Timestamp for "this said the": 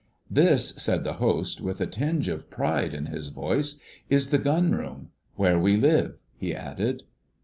0.31-1.13